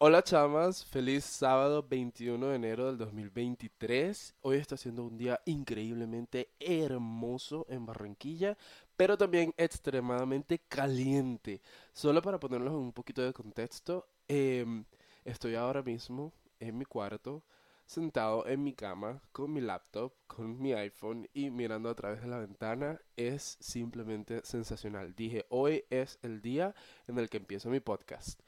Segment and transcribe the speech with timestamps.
[0.00, 4.36] Hola chamas, feliz sábado 21 de enero del 2023.
[4.42, 8.56] Hoy está siendo un día increíblemente hermoso en Barranquilla,
[8.96, 11.60] pero también extremadamente caliente.
[11.92, 14.84] Solo para ponerlos en un poquito de contexto, em,
[15.24, 17.42] estoy ahora mismo en mi cuarto,
[17.84, 22.28] sentado en mi cama, con mi laptop, con mi iPhone y mirando a través de
[22.28, 23.00] la ventana.
[23.16, 25.16] Es simplemente sensacional.
[25.16, 26.72] Dije, hoy es el día
[27.08, 28.40] en el que empiezo mi podcast.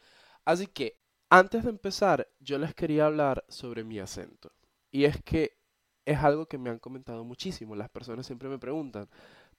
[0.44, 1.00] Así que
[1.30, 4.52] antes de empezar, yo les quería hablar sobre mi acento.
[4.90, 5.56] Y es que
[6.04, 7.76] es algo que me han comentado muchísimo.
[7.76, 9.08] Las personas siempre me preguntan,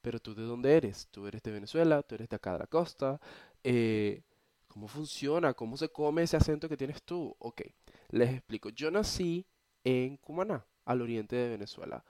[0.02, 1.08] pero tú de dónde eres?
[1.10, 2.02] ¿Tú eres de Venezuela?
[2.02, 3.20] ¿Tú eres de acá de la costa?
[3.64, 4.22] Eh,
[4.68, 5.54] ¿Cómo funciona?
[5.54, 7.34] ¿Cómo se come ese acento que tienes tú?
[7.38, 7.62] Ok,
[8.10, 8.68] les explico.
[8.70, 9.46] Yo nací
[9.84, 12.04] en Cumaná, al oriente de Venezuela.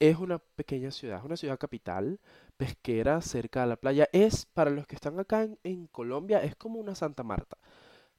[0.00, 2.20] Es una pequeña ciudad, es una ciudad capital,
[2.56, 4.08] pesquera, cerca de la playa.
[4.12, 7.58] Es, para los que están acá en, en Colombia, es como una Santa Marta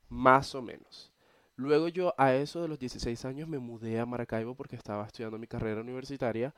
[0.10, 1.12] más o menos.
[1.56, 5.38] Luego yo a eso de los 16 años me mudé a Maracaibo porque estaba estudiando
[5.38, 6.54] mi carrera universitaria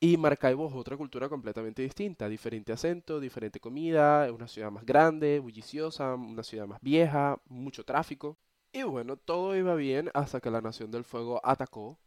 [0.00, 4.84] y Maracaibo es otra cultura completamente distinta, diferente acento, diferente comida, es una ciudad más
[4.84, 8.38] grande, bulliciosa, una ciudad más vieja, mucho tráfico.
[8.72, 11.98] Y bueno, todo iba bien hasta que la Nación del Fuego atacó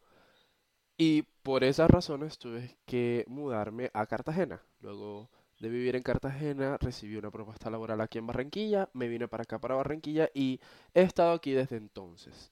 [0.97, 4.61] y por esas razones tuve que mudarme a Cartagena.
[4.79, 5.29] Luego
[5.63, 9.59] de vivir en Cartagena, recibí una propuesta laboral aquí en Barranquilla, me vine para acá,
[9.59, 10.59] para Barranquilla, y
[10.93, 12.51] he estado aquí desde entonces.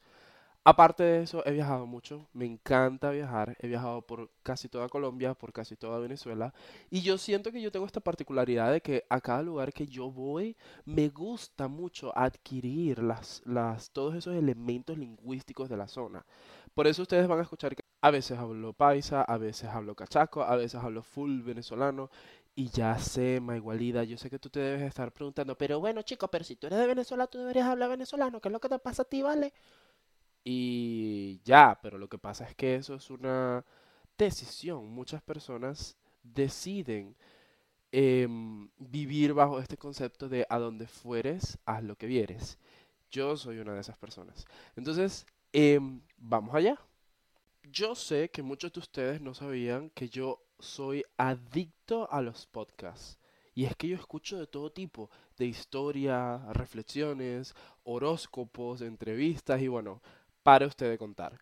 [0.63, 5.33] Aparte de eso, he viajado mucho, me encanta viajar, he viajado por casi toda Colombia,
[5.33, 6.53] por casi toda Venezuela,
[6.89, 10.09] y yo siento que yo tengo esta particularidad de que a cada lugar que yo
[10.09, 16.25] voy, me gusta mucho adquirir las, las, todos esos elementos lingüísticos de la zona.
[16.73, 20.43] Por eso ustedes van a escuchar que a veces hablo paisa, a veces hablo cachaco,
[20.43, 22.09] a veces hablo full venezolano,
[22.55, 26.27] y ya sé, Maigualida, yo sé que tú te debes estar preguntando, pero bueno, chico,
[26.29, 28.79] pero si tú eres de Venezuela, tú deberías hablar venezolano, ¿qué es lo que te
[28.79, 29.53] pasa a ti, vale?
[30.43, 33.63] Y ya, pero lo que pasa es que eso es una
[34.17, 34.87] decisión.
[34.89, 37.15] Muchas personas deciden
[37.91, 42.57] em, vivir bajo este concepto de a donde fueres, haz lo que vieres.
[43.11, 44.45] Yo soy una de esas personas.
[44.75, 46.77] Entonces, em, vamos allá.
[47.63, 53.17] Yo sé que muchos de ustedes no sabían que yo soy adicto a los podcasts.
[53.53, 60.01] Y es que yo escucho de todo tipo, de historia, reflexiones, horóscopos, entrevistas y bueno,
[60.43, 61.41] para usted de contar.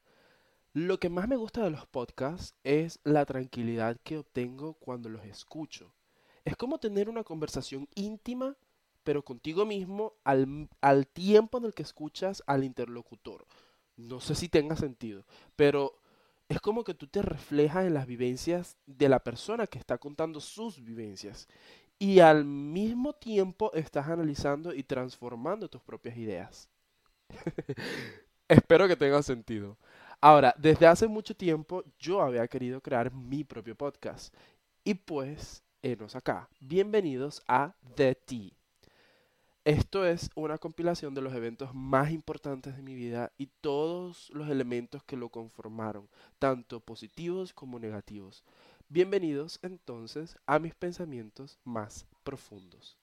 [0.74, 5.24] Lo que más me gusta de los podcasts es la tranquilidad que obtengo cuando los
[5.25, 5.94] escucho.
[6.46, 8.56] Es como tener una conversación íntima,
[9.03, 13.46] pero contigo mismo al, al tiempo en el que escuchas al interlocutor.
[13.97, 15.25] No sé si tenga sentido,
[15.56, 16.00] pero
[16.49, 20.41] es como que tú te reflejas en las vivencias de la persona que está contando
[20.41, 21.47] sus vivencias
[21.99, 26.67] y al mismo tiempo estás analizando y transformando tus propias ideas.
[28.47, 29.77] Espero que tenga sentido.
[30.19, 34.33] Ahora, desde hace mucho tiempo yo había querido crear mi propio podcast
[34.83, 36.49] y pues, enos acá.
[36.59, 38.59] Bienvenidos a The Tea.
[39.66, 44.50] Esto es una compilación de los eventos más importantes de mi vida y todos los
[44.50, 46.09] elementos que lo conformaron,
[46.40, 48.46] tanto positivos como negativos.
[48.88, 52.97] Bienvenidos entonces a mis pensamientos más profundos.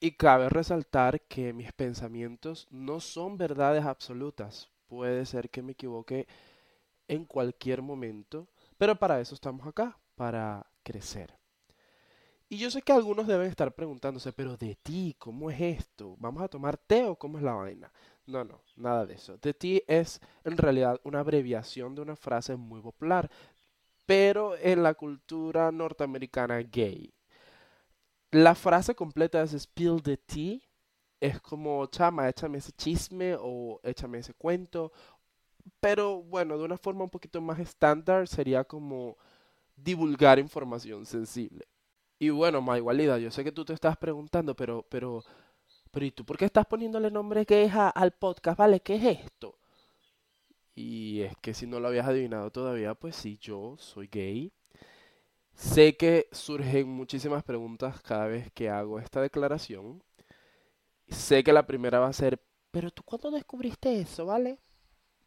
[0.00, 4.68] Y cabe resaltar que mis pensamientos no son verdades absolutas.
[4.88, 6.26] Puede ser que me equivoque
[7.06, 11.41] en cualquier momento, pero para eso estamos acá, para crecer.
[12.52, 16.16] Y yo sé que algunos deben estar preguntándose, pero de ti, ¿cómo es esto?
[16.18, 17.90] ¿Vamos a tomar té o cómo es la vaina?
[18.26, 19.38] No, no, nada de eso.
[19.38, 23.30] De ti es en realidad una abreviación de una frase muy popular,
[24.04, 27.14] pero en la cultura norteamericana gay.
[28.32, 30.58] La frase completa es spill the tea.
[31.20, 34.92] Es como, chama, échame ese chisme o échame ese cuento.
[35.80, 39.16] Pero bueno, de una forma un poquito más estándar sería como
[39.74, 41.71] divulgar información sensible.
[42.22, 45.24] Y bueno, igualidad, yo sé que tú te estás preguntando, pero, pero,
[45.90, 48.56] pero ¿y tú por qué estás poniéndole nombre queja al podcast?
[48.56, 48.78] ¿Vale?
[48.78, 49.58] ¿Qué es esto?
[50.76, 54.52] Y es que si no lo habías adivinado todavía, pues sí, yo soy gay.
[55.56, 60.00] Sé que surgen muchísimas preguntas cada vez que hago esta declaración.
[61.08, 62.40] Sé que la primera va a ser,
[62.70, 64.60] pero tú cuándo descubriste eso, ¿vale?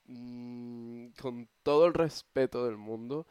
[0.07, 3.27] Mm, con todo el respeto del mundo,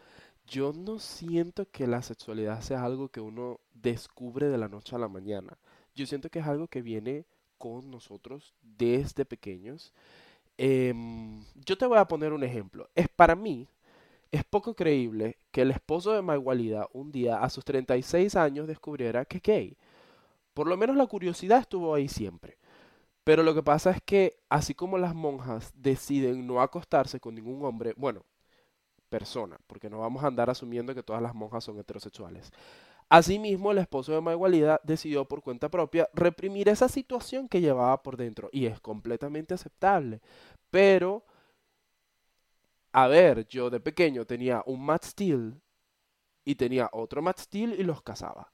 [0.47, 4.99] yo no siento que la sexualidad sea algo que uno descubre de la noche a
[4.99, 5.57] la mañana.
[5.95, 7.25] Yo siento que es algo que viene
[7.59, 9.93] con nosotros desde pequeños.
[10.59, 12.89] Em, yo te voy a poner un ejemplo.
[12.95, 13.69] Es para mí,
[14.31, 19.25] es poco creíble que el esposo de Maigualida un día a sus 36 años descubriera
[19.25, 19.77] que es gay.
[20.55, 22.59] Por lo menos la curiosidad estuvo ahí siempre.
[23.25, 27.65] Pero lo que pasa es que así como las monjas deciden no acostarse con ningún
[27.65, 28.25] hombre, bueno,
[29.15, 32.51] persona, porque no vamos a andar asumiendo que todas las monjas son heterosexuales.
[33.09, 38.17] Asimismo, el esposo de Maigualida decidió por cuenta propia reprimir esa situación que llevaba por
[38.17, 40.21] dentro y es completamente aceptable.
[40.69, 41.25] Pero,
[42.91, 45.61] a ver, yo de pequeño tenía un Matt Steel
[46.45, 48.53] y tenía otro Matt Steel y los casaba.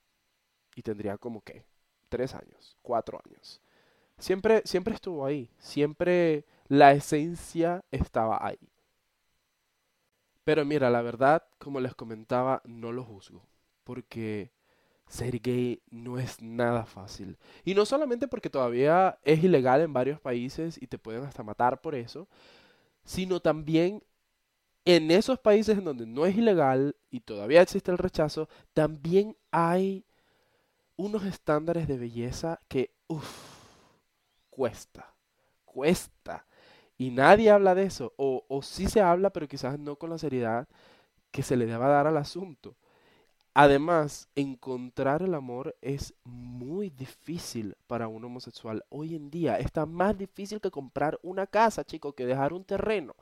[0.77, 1.65] Y tendría como que
[2.11, 3.63] tres años, cuatro años.
[4.19, 8.59] Siempre, siempre estuvo ahí, siempre la esencia estaba ahí.
[10.51, 13.47] Pero mira, la verdad, como les comentaba, no lo juzgo,
[13.85, 14.51] porque
[15.07, 17.39] ser gay no es nada fácil.
[17.65, 21.81] Y no solamente porque todavía es ilegal en varios países y te pueden hasta matar
[21.81, 22.27] por eso,
[23.05, 24.03] sino también
[24.85, 30.05] en esos países en donde no es ilegal y todavía existe el rechazo, también hay
[30.97, 33.31] unos estándares de belleza que, uff,
[34.51, 35.15] cuesta,
[35.65, 36.45] cuesta.
[37.01, 40.19] Y nadie habla de eso, o, o sí se habla, pero quizás no con la
[40.19, 40.69] seriedad
[41.31, 42.77] que se le deba dar al asunto.
[43.55, 48.85] Además, encontrar el amor es muy difícil para un homosexual.
[48.91, 53.15] Hoy en día está más difícil que comprar una casa, chico, que dejar un terreno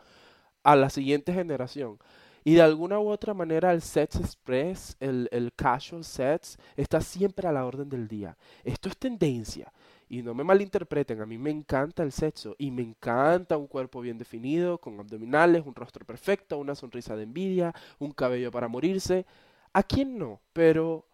[0.64, 2.00] a la siguiente generación.
[2.42, 7.46] Y de alguna u otra manera el sex express, el, el casual sex, está siempre
[7.46, 8.36] a la orden del día.
[8.64, 9.72] Esto es tendencia.
[10.08, 14.00] Y no me malinterpreten, a mí me encanta el sexo y me encanta un cuerpo
[14.00, 19.26] bien definido, con abdominales, un rostro perfecto, una sonrisa de envidia, un cabello para morirse.
[19.72, 20.40] ¿A quién no?
[20.52, 21.06] Pero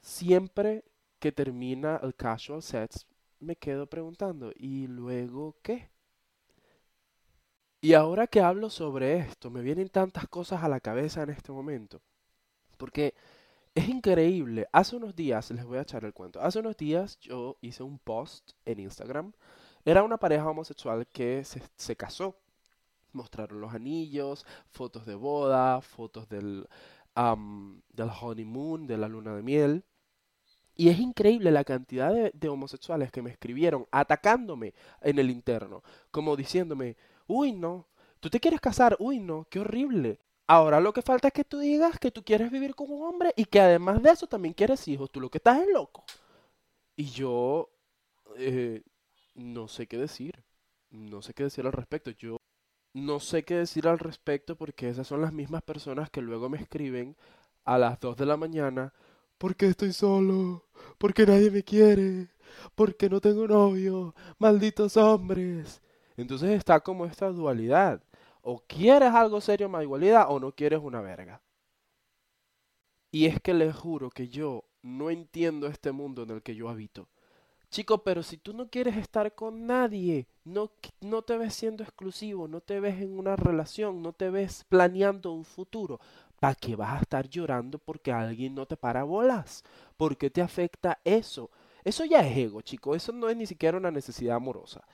[0.00, 0.84] siempre
[1.18, 3.06] que termina el casual sex,
[3.40, 5.90] me quedo preguntando, ¿y luego qué?
[7.80, 11.52] Y ahora que hablo sobre esto, me vienen tantas cosas a la cabeza en este
[11.52, 12.00] momento.
[12.76, 13.14] Porque
[13.76, 14.66] es increíble.
[14.72, 16.40] Hace unos días, les voy a echar el cuento.
[16.40, 19.32] Hace unos días yo hice un post en Instagram.
[19.84, 22.38] Era una pareja homosexual que se, casó.
[23.12, 26.66] Mostraron los anillos, fotos de boda, fotos del,
[27.14, 29.84] del honeymoon, de la luna de miel.
[30.74, 34.72] Y es increíble la cantidad de, de, homosexuales que me escribieron atacándome
[35.02, 36.96] en el interno, como diciéndome,
[37.26, 37.86] uy no,
[38.20, 41.58] tú te quieres casar, uy no, qué horrible, Ahora lo que falta es que tú
[41.58, 44.86] digas que tú quieres vivir con un hombre y que además de eso también quieres
[44.88, 45.10] hijos.
[45.10, 46.04] Tú lo que estás es loco.
[46.96, 47.68] Y yo
[48.36, 48.82] eh,
[49.34, 50.44] no sé qué decir.
[50.90, 52.10] No sé qué decir al respecto.
[52.12, 52.38] Yo
[52.94, 56.58] no sé qué decir al respecto porque esas son las mismas personas que luego me
[56.58, 57.16] escriben
[57.64, 58.92] a las 2 de la mañana.
[59.38, 60.64] Porque estoy solo?
[60.98, 62.28] Porque nadie me quiere?
[62.74, 64.14] Porque no tengo novio?
[64.38, 65.82] Malditos hombres.
[66.16, 68.02] Entonces está como esta dualidad.
[68.48, 71.42] O quieres algo serio más igualdad o no quieres una verga.
[73.10, 76.68] Y es que les juro que yo no entiendo este mundo en el que yo
[76.68, 77.08] habito.
[77.70, 80.70] Chico, pero si tú no quieres estar con nadie, no,
[81.00, 85.32] no te ves siendo exclusivo, no te ves en una relación, no te ves planeando
[85.32, 85.98] un futuro,
[86.38, 89.64] ¿para qué vas a estar llorando porque alguien no te para bolas?
[89.96, 91.50] ¿Por qué te afecta eso?
[91.82, 94.84] Eso ya es ego, chico, eso no es ni siquiera una necesidad amorosa.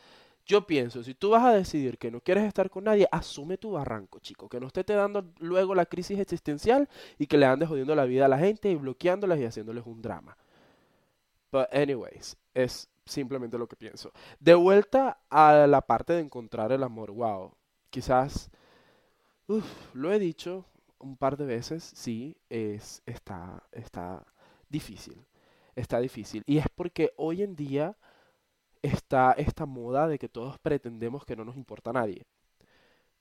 [0.45, 3.73] Yo pienso, si tú vas a decidir que no quieres estar con nadie, asume tu
[3.73, 4.49] barranco, chico.
[4.49, 8.05] Que no esté te dando luego la crisis existencial y que le andes jodiendo la
[8.05, 10.37] vida a la gente y bloqueándolas y haciéndoles un drama.
[11.53, 14.13] But anyways, es simplemente lo que pienso.
[14.41, 17.53] De vuelta a la parte de encontrar el amor, wow.
[17.91, 18.51] Quizás,
[19.93, 20.65] lo he dicho
[20.99, 24.25] un par de veces, sí, es, está, está
[24.69, 25.25] difícil.
[25.75, 26.43] Está difícil.
[26.47, 27.97] Y es porque hoy en día
[28.83, 32.27] está esta moda de que todos pretendemos que no nos importa nadie.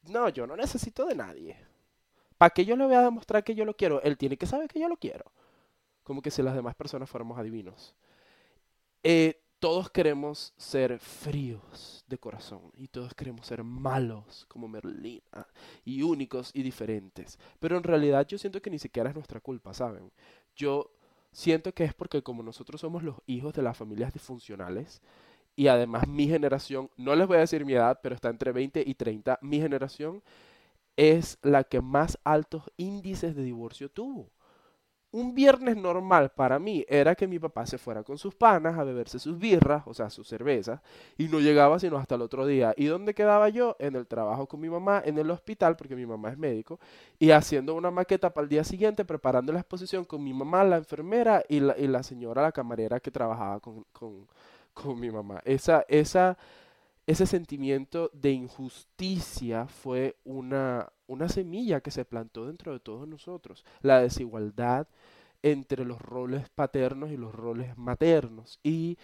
[0.09, 1.57] No, yo no necesito de nadie.
[2.37, 4.01] ¿Para qué yo le voy a demostrar que yo lo quiero?
[4.01, 5.31] Él tiene que saber que yo lo quiero.
[6.03, 7.93] Como que si las demás personas fuéramos adivinos.
[9.03, 15.21] Eh, todos queremos ser fríos de corazón y todos queremos ser malos como Merlina
[15.85, 17.37] y únicos y diferentes.
[17.59, 20.11] Pero en realidad yo siento que ni siquiera es nuestra culpa, ¿saben?
[20.55, 20.91] Yo
[21.31, 24.99] siento que es porque como nosotros somos los hijos de las familias disfuncionales,
[25.55, 28.83] y además mi generación, no les voy a decir mi edad, pero está entre 20
[28.85, 30.23] y 30, mi generación
[30.95, 34.29] es la que más altos índices de divorcio tuvo.
[35.13, 38.85] Un viernes normal para mí era que mi papá se fuera con sus panas a
[38.85, 40.79] beberse sus birras, o sea, sus cervezas,
[41.17, 42.73] y no llegaba sino hasta el otro día.
[42.77, 43.75] ¿Y dónde quedaba yo?
[43.79, 46.79] En el trabajo con mi mamá, en el hospital, porque mi mamá es médico,
[47.19, 50.77] y haciendo una maqueta para el día siguiente, preparando la exposición con mi mamá, la
[50.77, 54.27] enfermera y la, y la señora, la camarera que trabajaba con, con
[54.73, 55.41] con mi mamá.
[55.45, 56.37] Esa, esa,
[57.07, 63.65] ese sentimiento de injusticia fue una, una semilla que se plantó dentro de todos nosotros.
[63.81, 64.87] La desigualdad
[65.43, 68.97] entre los roles paternos y los roles maternos y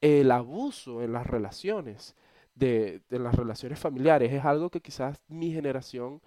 [0.00, 2.14] el abuso en las relaciones.
[2.54, 4.32] de, de las relaciones familiares.
[4.32, 6.20] Es algo que quizás mi generación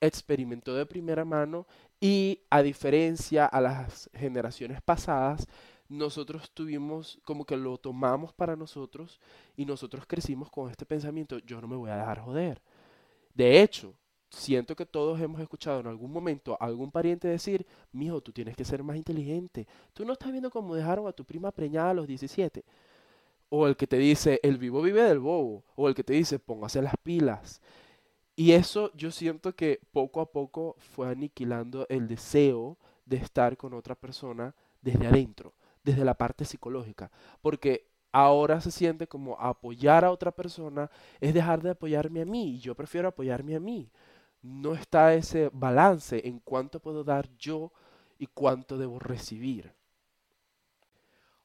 [0.00, 1.66] experimentó de primera mano
[2.00, 5.46] y a diferencia a las generaciones pasadas,
[5.90, 9.20] nosotros tuvimos como que lo tomamos para nosotros
[9.56, 12.62] y nosotros crecimos con este pensamiento, yo no me voy a dejar joder.
[13.34, 13.92] De hecho,
[14.30, 18.56] siento que todos hemos escuchado en algún momento a algún pariente decir, mijo, tú tienes
[18.56, 19.66] que ser más inteligente.
[19.92, 22.64] Tú no estás viendo cómo dejaron a tu prima preñada a los 17.
[23.48, 25.64] O el que te dice, el vivo vive del bobo.
[25.74, 27.60] O el que te dice, póngase las pilas.
[28.36, 33.74] Y eso yo siento que poco a poco fue aniquilando el deseo de estar con
[33.74, 37.10] otra persona desde adentro, desde la parte psicológica.
[37.42, 42.54] Porque ahora se siente como apoyar a otra persona es dejar de apoyarme a mí.
[42.54, 43.90] Y yo prefiero apoyarme a mí
[44.42, 47.72] no está ese balance en cuánto puedo dar yo
[48.18, 49.74] y cuánto debo recibir.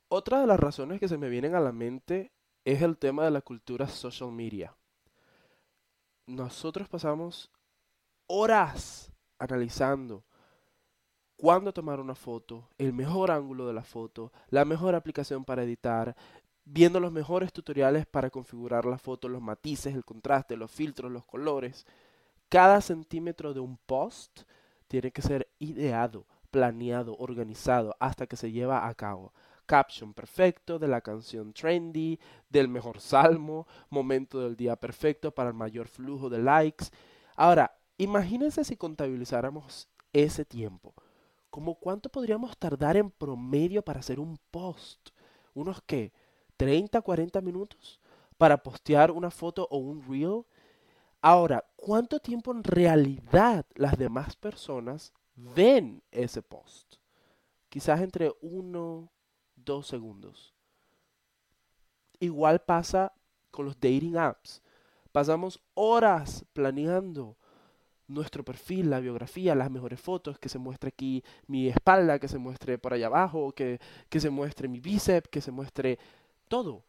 [0.08, 2.32] Otra de las razones que se me vienen a la mente
[2.64, 4.76] es el tema de la cultura social media.
[6.26, 7.52] Nosotros pasamos
[8.28, 10.24] horas analizando
[11.38, 16.16] cuándo tomar una foto, el mejor ángulo de la foto, la mejor aplicación para editar,
[16.66, 21.26] viendo los mejores tutoriales para configurar la foto, los matices, el contraste, los filtros, los
[21.26, 21.86] colores.
[22.50, 24.42] Cada centímetro de un post
[24.88, 29.34] tiene que ser ideado, planeado, organizado hasta que se lleva a cabo.
[29.66, 35.56] Caption perfecto de la canción trendy, del mejor salmo, momento del día perfecto para el
[35.56, 36.86] mayor flujo de likes.
[37.36, 40.94] Ahora, imagínense si contabilizáramos ese tiempo.
[41.56, 45.12] ¿Cómo cuánto podríamos tardar en promedio para hacer un post?
[45.54, 46.12] ¿Unos qué?
[46.60, 48.02] ¿30, 40 minutos?
[48.38, 50.44] ¿Para postear una foto o un reel?
[51.22, 56.96] Ahora, ¿cuánto tiempo en realidad las demás personas ven ese post?
[57.70, 59.10] Quizás entre uno,
[59.56, 60.54] dos segundos.
[62.20, 63.14] Igual pasa
[63.50, 64.62] con los dating apps.
[65.14, 67.38] Pasamos horas planeando
[68.08, 72.38] nuestro perfil, la biografía, las mejores fotos, que se muestre aquí mi espalda, que se
[72.38, 76.00] muestre por allá abajo, que, que se muestre mi bíceps, que se muestre
[76.48, 76.84] todo.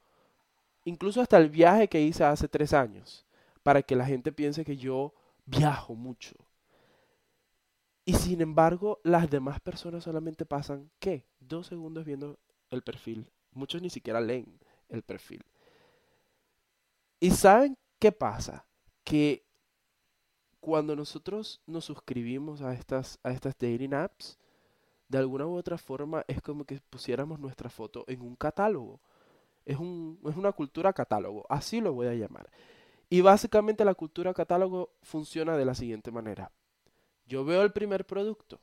[0.84, 3.26] Incluso hasta el viaje que hice hace tres años
[3.62, 5.12] para que la gente piense que yo
[5.46, 6.36] viajo mucho.
[8.04, 11.26] Y sin embargo, las demás personas solamente pasan, ¿qué?
[11.40, 12.38] Dos segundos viendo
[12.70, 13.28] el perfil.
[13.52, 15.44] Muchos ni siquiera leen el perfil.
[17.18, 18.64] ¿Y saben qué pasa?
[19.02, 19.45] Que
[20.66, 24.36] cuando nosotros nos suscribimos a estas, a estas dating apps,
[25.06, 28.98] de alguna u otra forma es como que pusiéramos nuestra foto en un catálogo.
[29.64, 32.50] Es, un, es una cultura catálogo, así lo voy a llamar.
[33.08, 36.50] Y básicamente la cultura catálogo funciona de la siguiente manera.
[37.28, 38.58] Yo veo el primer producto,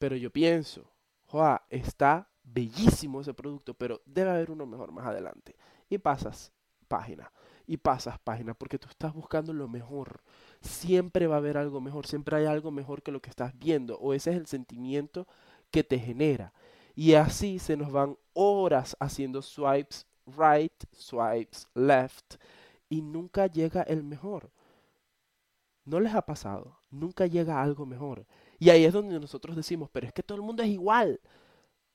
[0.00, 0.90] pero yo pienso,
[1.26, 5.54] Joa, está bellísimo ese producto, pero debe haber uno mejor más adelante.
[5.88, 6.50] Y pasas
[6.88, 7.30] página,
[7.72, 10.20] y pasas página, porque tú estás buscando lo mejor.
[10.60, 13.96] Siempre va a haber algo mejor, siempre hay algo mejor que lo que estás viendo,
[13.98, 15.26] o ese es el sentimiento
[15.70, 16.52] que te genera.
[16.94, 22.34] Y así se nos van horas haciendo swipes right, swipes left,
[22.90, 24.50] y nunca llega el mejor.
[25.86, 26.76] ¿No les ha pasado?
[26.90, 28.26] Nunca llega algo mejor.
[28.58, 31.18] Y ahí es donde nosotros decimos, pero es que todo el mundo es igual.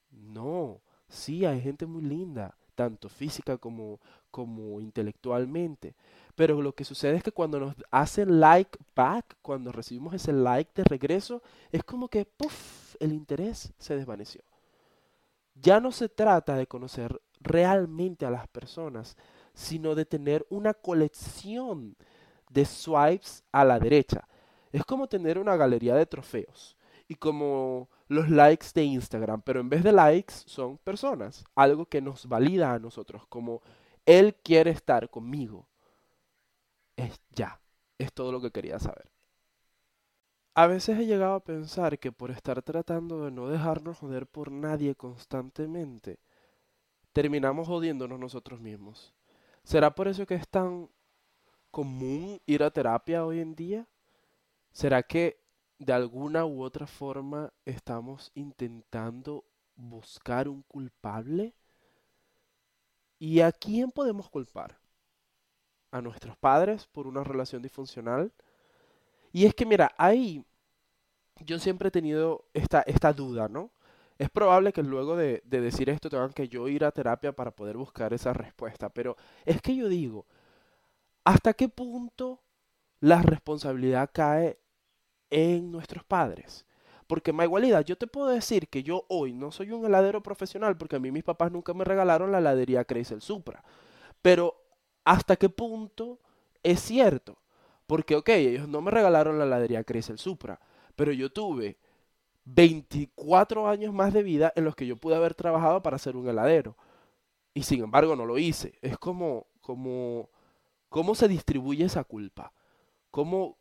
[0.09, 3.99] No, sí, hay gente muy linda, tanto física como,
[4.37, 5.95] como intelectualmente.
[6.35, 10.69] Pero lo que sucede es que cuando nos hacen like back, cuando recibimos ese like
[10.75, 11.41] de regreso,
[11.71, 14.43] es como que, puff, el interés se desvaneció.
[15.55, 19.17] Ya no se trata de conocer realmente a las personas,
[19.55, 21.95] sino de tener una colección
[22.47, 24.27] de swipes a la derecha.
[24.71, 26.77] Es como tener una galería de trofeos
[27.07, 32.01] y como los likes de Instagram, pero en vez de likes son personas, algo que
[32.01, 33.63] nos valida a nosotros, como
[34.07, 35.67] él quiere estar conmigo.
[36.95, 37.61] Es ya,
[37.99, 39.09] es todo lo que quería saber.
[40.55, 44.51] A veces he llegado a pensar que por estar tratando de no dejarnos joder por
[44.51, 46.19] nadie constantemente,
[47.13, 49.13] terminamos jodiéndonos nosotros mismos.
[49.63, 50.89] ¿Será por eso que es tan
[51.71, 53.87] común ir a terapia hoy en día?
[54.71, 55.39] ¿Será que
[55.79, 59.45] de alguna u otra forma estamos intentando
[59.75, 61.53] buscar un culpable?
[63.19, 64.77] ¿Y a quién podemos culpar?
[65.91, 68.31] ¿A nuestros padres por una relación disfuncional?
[69.31, 70.45] Y es que, mira, ahí
[71.45, 73.71] yo siempre he tenido esta, esta duda, ¿no?
[74.17, 77.77] Es probable que luego de, decir esto tengan que yo ir a terapia para poder
[77.77, 80.25] buscar esa respuesta, pero es que yo digo,
[81.23, 82.41] ¿hasta qué punto
[82.99, 84.57] la responsabilidad cae
[85.29, 86.65] en nuestros padres?
[87.07, 90.97] Porque, igualidad, yo te puedo decir que yo hoy no soy un heladero profesional porque
[90.97, 93.63] a mí mis papás nunca me regalaron la heladería Chrysler Supra.
[94.21, 94.55] Pero
[95.05, 96.19] hasta qué punto
[96.63, 97.37] es cierto.
[97.87, 100.59] Porque, ok, ellos no me regalaron la heladería Crisel Supra,
[100.95, 101.77] pero yo tuve
[102.45, 106.27] 24 años más de vida en los que yo pude haber trabajado para ser un
[106.27, 106.75] heladero.
[107.53, 108.77] Y sin embargo no lo hice.
[108.81, 110.29] Es como, como,
[110.89, 112.53] ¿cómo se distribuye esa culpa?
[113.11, 113.57] ¿Cómo,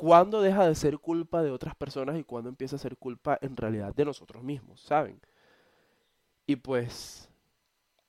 [0.00, 3.54] cuándo deja de ser culpa de otras personas y cuándo empieza a ser culpa en
[3.54, 5.20] realidad de nosotros mismos, ¿saben?
[6.46, 7.28] Y pues,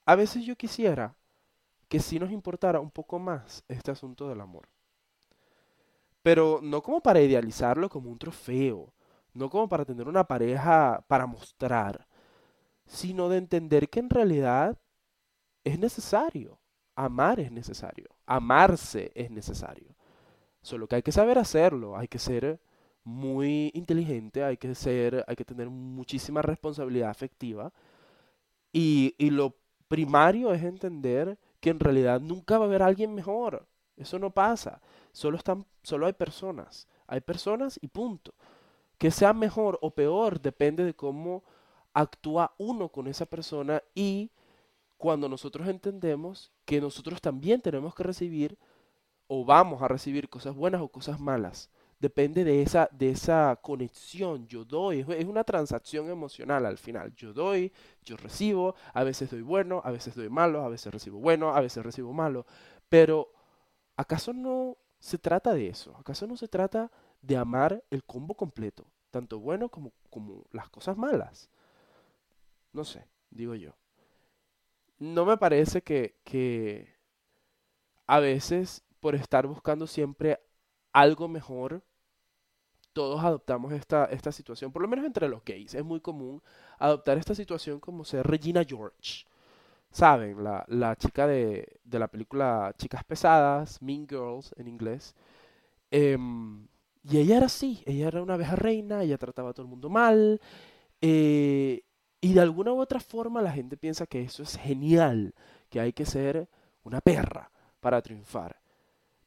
[0.06, 1.18] a veces yo quisiera
[1.90, 4.70] que sí nos importara un poco más este asunto del amor.
[6.24, 8.94] Pero no como para idealizarlo como un trofeo,
[9.34, 12.08] no como para tener una pareja para mostrar,
[12.86, 14.80] sino de entender que en realidad
[15.66, 16.58] es necesario.
[16.96, 18.08] Amar es necesario.
[18.26, 19.94] Amarse es necesario.
[20.62, 22.60] Solo que hay que saber hacerlo, hay que ser
[23.04, 27.74] muy inteligente, hay que ser, hay que tener muchísima responsabilidad afectiva.
[28.72, 29.56] Y, y lo
[29.88, 33.68] primario es entender que en realidad nunca va a haber alguien mejor.
[33.98, 34.82] Eso no pasa.
[35.12, 36.88] Solo, están, solo hay personas.
[37.08, 38.34] Hay personas y punto.
[38.98, 41.44] Que sea mejor o peor depende de cómo
[41.94, 44.32] actúa uno con esa persona y
[44.98, 48.58] cuando nosotros entendemos que nosotros también tenemos que recibir
[49.34, 51.70] o vamos a recibir cosas buenas o cosas malas.
[52.00, 54.48] Depende de esa, de esa conexión.
[54.48, 57.14] Yo doy, es una transacción emocional al final.
[57.16, 57.72] Yo doy,
[58.04, 61.62] yo recibo, a veces doy bueno, a veces doy malo, a veces recibo bueno, a
[61.62, 62.46] veces recibo malo.
[62.90, 63.32] Pero
[64.02, 65.96] ¿Acaso no se trata de eso?
[65.96, 68.88] ¿Acaso no se trata de amar el combo completo?
[69.12, 71.52] Tanto bueno como, como las cosas malas.
[72.74, 73.76] No sé, digo yo.
[74.98, 76.96] No me parece que, que
[78.08, 80.40] a veces por estar buscando siempre
[80.94, 81.84] algo mejor,
[82.94, 85.74] todos adoptamos esta, esta situación, por lo menos entre los gays.
[85.74, 86.42] Es muy común
[86.78, 89.26] adoptar esta situación como ser Regina George.
[89.92, 95.16] Saben, la, la chica de, de, la película Chicas Pesadas, Mean Girls en inglés.
[95.90, 96.68] Em,
[97.04, 99.90] y ella era así, ella era una abeja reina, ella trataba a todo el mundo
[99.90, 100.40] mal.
[101.02, 101.84] Eh,
[102.22, 105.34] y de alguna u otra forma la gente piensa que eso es genial,
[105.70, 106.48] que hay que ser
[106.84, 108.61] una perra para triunfar.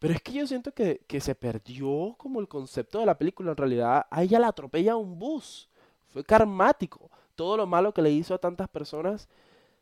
[0.05, 3.53] Pero es que yo siento que, que se perdió como el concepto de la película.
[3.53, 5.71] En realidad, a ella la atropella un bus.
[6.09, 7.11] Fue karmático.
[7.35, 9.31] Todo lo malo que le hizo a tantas personas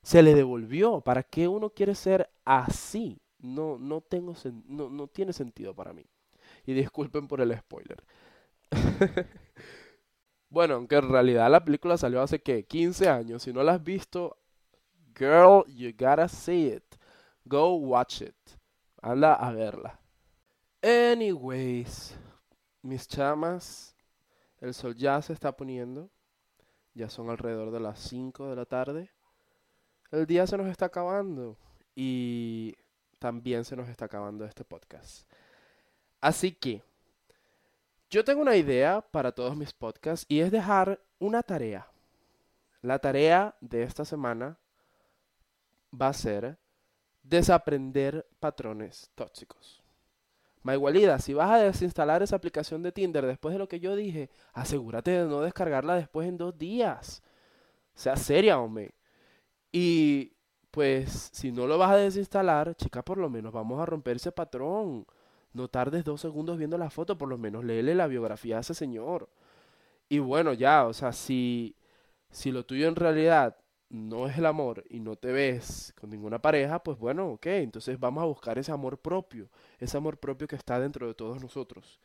[0.00, 1.00] se le devolvió.
[1.00, 3.20] ¿Para qué uno quiere ser así?
[3.40, 4.32] No, no, tengo
[4.68, 6.06] no, no tiene sentido para mí.
[6.66, 8.04] Y disculpen por el spoiler.
[10.50, 13.42] bueno, aunque en realidad la película salió hace que 15 años.
[13.42, 14.36] Si no la has visto,
[15.18, 16.84] girl, you gotta see it.
[17.44, 18.36] Go watch it.
[19.02, 19.98] Anda a verla.
[20.82, 22.14] Anyways,
[22.82, 23.94] mis chamas,
[24.60, 26.10] el sol ya se está poniendo.
[26.94, 29.10] Ya son alrededor de las 5 de la tarde
[30.12, 31.56] el día se nos está acabando
[31.96, 32.76] y
[33.18, 35.26] también se nos está acabando este podcast.
[36.20, 36.82] Así que
[38.10, 41.88] yo tengo una idea para todos mis podcasts y es dejar una tarea.
[42.82, 44.58] La tarea de esta semana
[45.98, 46.58] va a ser
[47.22, 49.81] desaprender patrones tóxicos.
[50.62, 54.30] Maigualida, si vas a desinstalar esa aplicación de Tinder después de lo que yo dije,
[54.52, 57.22] asegúrate de no descargarla después en dos días.
[57.94, 58.94] Sea seria, hombre.
[59.72, 60.32] Y
[60.70, 64.32] pues si no lo vas a desinstalar, chica, por lo menos vamos a romper ese
[64.32, 65.06] patrón.
[65.52, 68.74] No tardes dos segundos viendo la foto, por lo menos léele la biografía a ese
[68.74, 69.28] señor.
[70.08, 71.76] Y bueno, ya, o sea, si,
[72.30, 73.56] si lo tuyo en realidad
[73.92, 78.00] no es el amor y no te ves con ninguna pareja, pues bueno, ok, entonces
[78.00, 82.00] vamos a buscar ese amor propio, ese amor propio que está dentro de todos nosotros.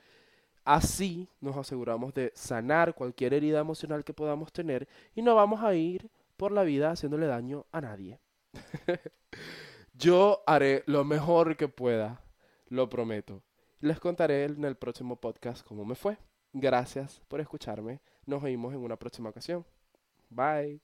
[0.66, 5.74] Así nos aseguramos de sanar cualquier herida emocional que podamos tener y no vamos a
[5.76, 8.20] ir por la vida haciéndole daño a nadie.
[9.94, 12.22] Yo haré lo mejor que pueda,
[12.68, 13.44] lo prometo.
[13.80, 16.18] Les contaré en el próximo podcast cómo me fue.
[16.52, 18.02] Gracias por escucharme.
[18.26, 19.66] Nos vemos en una próxima ocasión.
[20.30, 20.82] Bye.